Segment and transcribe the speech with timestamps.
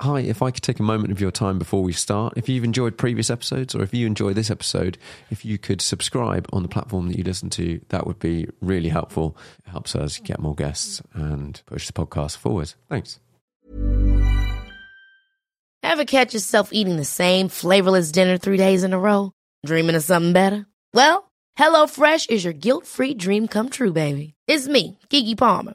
[0.00, 2.62] Hi, if I could take a moment of your time before we start, if you've
[2.62, 4.96] enjoyed previous episodes or if you enjoy this episode,
[5.28, 8.90] if you could subscribe on the platform that you listen to, that would be really
[8.90, 9.36] helpful.
[9.66, 12.74] It helps us get more guests and push the podcast forward.
[12.88, 13.18] Thanks.
[15.82, 19.32] Ever catch yourself eating the same flavorless dinner three days in a row?
[19.66, 20.64] Dreaming of something better?
[20.94, 24.34] Well, HelloFresh is your guilt free dream come true, baby.
[24.46, 25.74] It's me, Keke Palmer.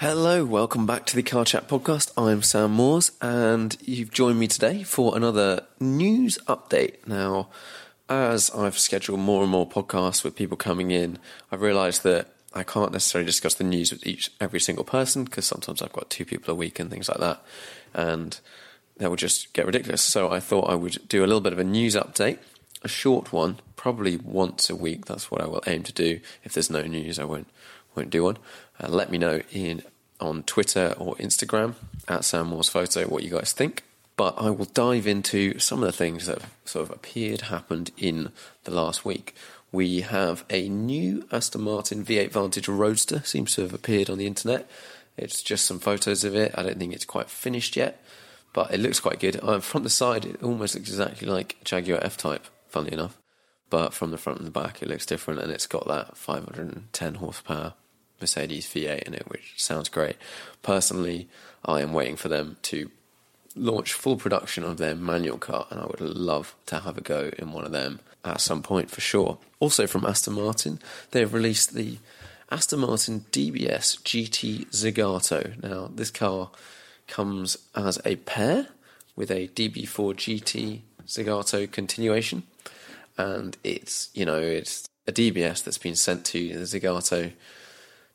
[0.00, 2.10] Hello, welcome back to the Car Chat podcast.
[2.16, 7.06] I'm Sam Moores, and you've joined me today for another news update.
[7.06, 7.48] Now,
[8.08, 11.20] as I've scheduled more and more podcasts with people coming in,
[11.52, 15.46] I've realised that I can't necessarily discuss the news with each every single person because
[15.46, 17.40] sometimes I've got two people a week and things like that,
[17.94, 18.38] and
[18.96, 20.02] that would just get ridiculous.
[20.02, 22.38] So I thought I would do a little bit of a news update,
[22.82, 25.06] a short one, probably once a week.
[25.06, 26.18] That's what I will aim to do.
[26.42, 27.48] If there's no news, I won't
[27.94, 28.38] won't do one.
[28.80, 29.82] Uh, let me know in
[30.20, 31.74] on Twitter or Instagram
[32.08, 33.82] at Sam Moores Photo what you guys think.
[34.16, 37.90] But I will dive into some of the things that have sort of appeared, happened
[37.96, 38.30] in
[38.62, 39.34] the last week.
[39.72, 44.26] We have a new Aston Martin V8 Vantage Roadster, seems to have appeared on the
[44.26, 44.70] internet.
[45.16, 46.54] It's just some photos of it.
[46.56, 48.00] I don't think it's quite finished yet,
[48.52, 49.40] but it looks quite good.
[49.42, 53.18] Uh, from the side, it almost looks exactly like Jaguar F Type, funnily enough.
[53.68, 57.14] But from the front and the back, it looks different, and it's got that 510
[57.16, 57.74] horsepower
[58.20, 60.16] Mercedes V8 in it, which sounds great.
[60.62, 61.28] Personally,
[61.64, 62.90] I am waiting for them to
[63.56, 67.30] launch full production of their manual car, and I would love to have a go
[67.38, 69.38] in one of them at some point for sure.
[69.60, 70.80] Also from Aston Martin,
[71.10, 71.98] they've released the
[72.50, 75.62] Aston Martin DBS GT Zagato.
[75.62, 76.50] Now, this car
[77.06, 78.68] comes as a pair
[79.16, 82.44] with a DB4 GT Zagato continuation,
[83.16, 87.32] and it's you know it's a DBS that's been sent to the Zagato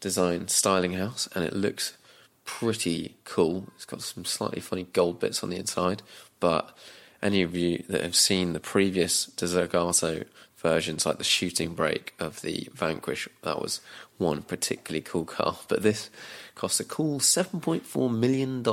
[0.00, 1.96] design styling house, and it looks
[2.44, 3.68] pretty cool.
[3.74, 6.02] It's got some slightly funny gold bits on the inside,
[6.40, 6.76] but
[7.22, 10.24] any of you that have seen the previous Zagato
[10.56, 13.80] versions, like the shooting brake of the Vanquish, that was
[14.18, 15.56] one particularly cool car.
[15.68, 16.10] But this
[16.54, 18.64] costs a cool $7.4 million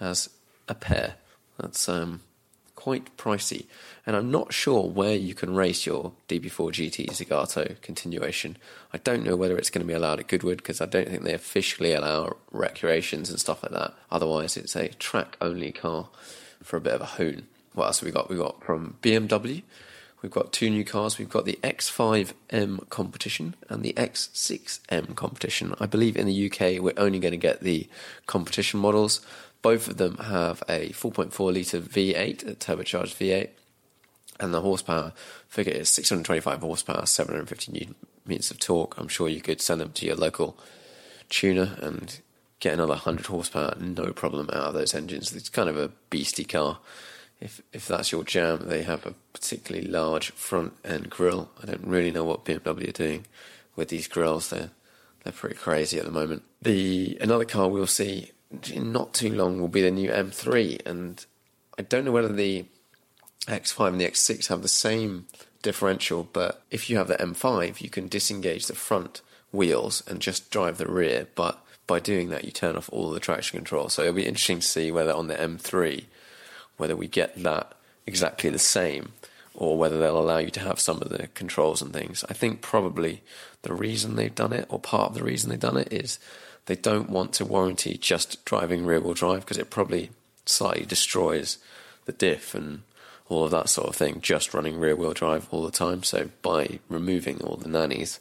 [0.00, 0.30] as
[0.68, 1.14] a pair.
[1.58, 2.20] That's um,
[2.82, 3.66] quite pricey.
[4.04, 8.56] And I'm not sure where you can race your DB4 GT Zagato continuation.
[8.92, 11.22] I don't know whether it's going to be allowed at Goodwood because I don't think
[11.22, 13.94] they officially allow recreations and stuff like that.
[14.10, 16.08] Otherwise, it's a track only car
[16.60, 17.46] for a bit of a hoon.
[17.72, 18.28] What else have we got?
[18.28, 19.62] We've got from BMW.
[20.20, 21.18] We've got two new cars.
[21.18, 25.76] We've got the X5M competition and the X6M competition.
[25.78, 27.88] I believe in the UK we're only going to get the
[28.26, 29.20] competition models.
[29.62, 33.50] Both of them have a 4.4 litre V8, a turbocharged V8,
[34.40, 35.12] and the horsepower
[35.48, 37.94] figure is 625 horsepower, 750 newton
[38.26, 38.98] meters of torque.
[38.98, 40.58] I'm sure you could send them to your local
[41.28, 42.20] tuner and
[42.58, 45.34] get another 100 horsepower, no problem, out of those engines.
[45.34, 46.78] It's kind of a beastie car.
[47.40, 51.50] If if that's your jam, they have a particularly large front end grille.
[51.60, 53.26] I don't really know what BMW are doing
[53.74, 54.50] with these grills.
[54.50, 54.70] They're
[55.24, 56.42] they're pretty crazy at the moment.
[56.60, 58.30] The another car we'll see
[58.76, 61.24] not too long will be the new M3, and
[61.78, 62.66] I don't know whether the
[63.46, 65.26] X5 and the X6 have the same
[65.62, 69.20] differential, but if you have the M5, you can disengage the front
[69.52, 71.28] wheels and just drive the rear.
[71.34, 73.88] But by doing that, you turn off all the traction control.
[73.88, 76.04] So it'll be interesting to see whether on the M3,
[76.76, 77.72] whether we get that
[78.06, 79.12] exactly the same,
[79.54, 82.24] or whether they'll allow you to have some of the controls and things.
[82.28, 83.22] I think probably
[83.62, 86.18] the reason they've done it, or part of the reason they've done it, is
[86.66, 90.10] they don't want to warranty just driving rear wheel drive because it probably
[90.46, 91.58] slightly destroys
[92.04, 92.82] the diff and
[93.28, 96.02] all of that sort of thing, just running rear wheel drive all the time.
[96.02, 98.20] So by removing all the nannies,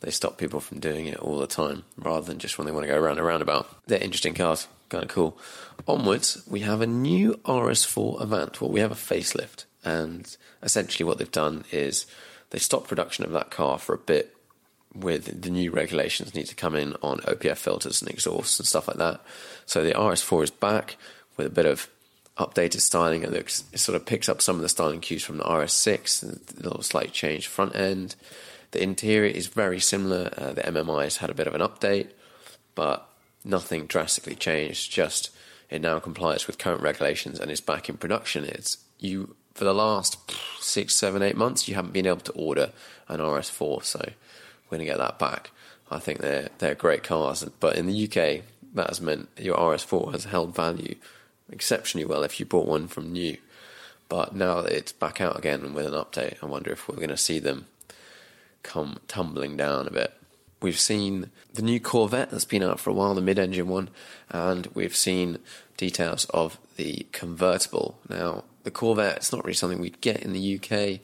[0.00, 2.84] they stop people from doing it all the time rather than just when they want
[2.84, 3.68] to go around a roundabout.
[3.86, 5.38] They're interesting cars, kind of cool.
[5.86, 8.60] Onwards, we have a new RS4 Avant.
[8.60, 12.06] Well, we have a facelift, and essentially what they've done is
[12.50, 14.36] they stopped production of that car for a bit
[14.94, 18.88] with the new regulations need to come in on OPF filters and exhausts and stuff
[18.88, 19.20] like that.
[19.66, 20.96] So the RS4 is back
[21.36, 21.88] with a bit of
[22.38, 23.22] updated styling.
[23.22, 26.22] It looks it sort of picks up some of the styling cues from the RS6,
[26.22, 28.16] a little slight change front end.
[28.72, 30.32] The interior is very similar.
[30.36, 32.08] Uh, the MMI has had a bit of an update,
[32.74, 33.08] but
[33.44, 34.90] nothing drastically changed.
[34.90, 35.30] Just
[35.68, 38.44] it now complies with current regulations and is back in production.
[38.44, 40.18] It's you for the last
[40.60, 41.68] six, seven, eight months.
[41.68, 42.72] You haven't been able to order
[43.08, 44.08] an RS4, so
[44.72, 45.50] we're going to get that back.
[45.90, 48.42] I think they're they're great cars, but in the UK,
[48.72, 50.94] that has meant your RS4 has held value
[51.50, 53.36] exceptionally well if you bought one from new.
[54.08, 57.16] But now it's back out again with an update, I wonder if we're going to
[57.18, 57.66] see them
[58.62, 60.14] come tumbling down a bit.
[60.62, 63.90] We've seen the new Corvette that's been out for a while, the mid engine one,
[64.30, 65.38] and we've seen
[65.76, 67.98] details of the convertible.
[68.08, 71.00] Now, the Corvette, it's not really something we'd get in the UK.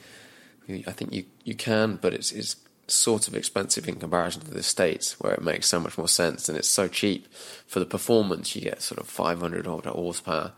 [0.87, 2.57] I think you, you can, but it's, it's
[2.89, 6.49] sort of expensive in comparison to the States, where it makes so much more sense
[6.49, 7.29] and it's so cheap.
[7.67, 10.53] For the performance, you get sort of 500 horsepower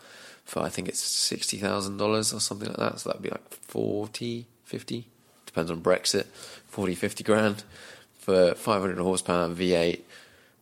[0.44, 2.00] for I think it's $60,000
[2.34, 3.00] or something like that.
[3.00, 5.06] So that'd be like 40, 50,
[5.46, 6.26] depends on Brexit,
[6.66, 7.64] 40, 50 grand
[8.18, 10.00] for 500 horsepower V8,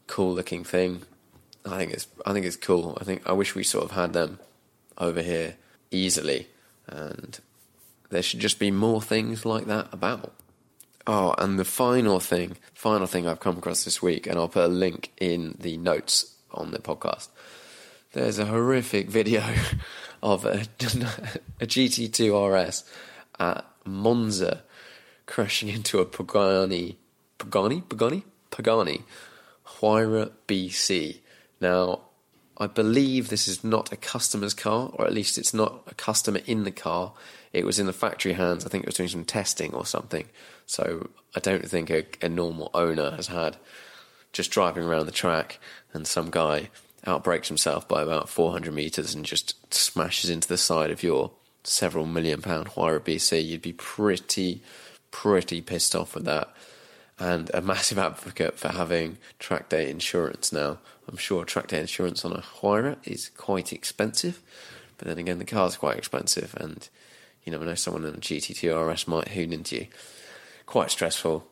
[0.06, 1.02] cool looking thing.
[1.66, 2.96] I think it's I think it's cool.
[3.00, 4.38] I think I wish we sort of had them
[4.96, 5.56] over here
[5.90, 6.48] easily,
[6.86, 7.38] and
[8.10, 10.32] there should just be more things like that about.
[11.10, 14.66] Oh, and the final thing, final thing I've come across this week, and I'll put
[14.66, 17.28] a link in the notes on the podcast.
[18.12, 19.42] There's a horrific video
[20.22, 20.66] of a,
[21.62, 22.84] a GT2 RS
[23.40, 24.64] at Monza
[25.24, 26.96] crashing into a Pagani,
[27.38, 29.02] Pagani, Pagani, Pagani,
[29.66, 31.20] Huayra BC.
[31.58, 32.02] Now,
[32.58, 36.40] I believe this is not a customer's car, or at least it's not a customer
[36.44, 37.12] in the car.
[37.52, 38.66] It was in the factory hands.
[38.66, 40.26] I think it was doing some testing or something.
[40.66, 43.56] So I don't think a, a normal owner has had
[44.32, 45.58] just driving around the track
[45.92, 46.68] and some guy
[47.06, 51.30] outbrakes himself by about 400 meters and just smashes into the side of your
[51.64, 53.46] several million pound Huayra BC.
[53.46, 54.62] You'd be pretty
[55.10, 56.52] pretty pissed off with that.
[57.20, 60.78] And a massive advocate for having track day insurance now.
[61.08, 64.40] I'm sure track day insurance on a Huayra is quite expensive,
[64.98, 66.88] but then again, the car's quite expensive, and
[67.44, 69.86] you never know, someone in a GT2 RS might hoon into you.
[70.66, 71.46] Quite stressful.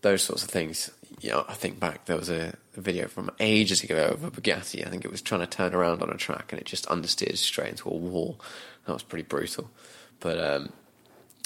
[0.00, 0.90] Those sorts of things.
[1.20, 4.86] Yeah, I think back there was a, a video from ages ago of a Bugatti.
[4.86, 7.36] I think it was trying to turn around on a track and it just understeered
[7.36, 8.40] straight into a wall.
[8.86, 9.70] That was pretty brutal.
[10.20, 10.72] But um,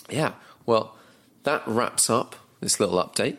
[0.09, 0.97] yeah, well,
[1.43, 3.39] that wraps up this little update.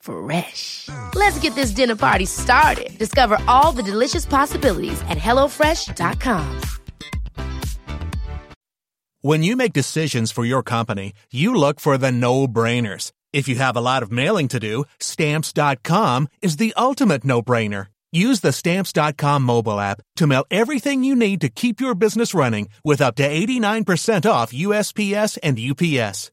[0.00, 0.88] Fresh.
[1.14, 2.96] Let's get this dinner party started.
[2.98, 6.60] Discover all the delicious possibilities at hellofresh.com.
[9.22, 13.12] When you make decisions for your company, you look for the no-brainers.
[13.34, 17.88] If you have a lot of mailing to do, stamps.com is the ultimate no-brainer.
[18.12, 22.68] Use the stamps.com mobile app to mail everything you need to keep your business running
[22.82, 26.32] with up to 89% off USPS and UPS.